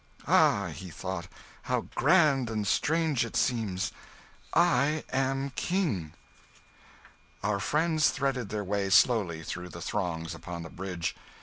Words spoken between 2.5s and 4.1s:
strange it seems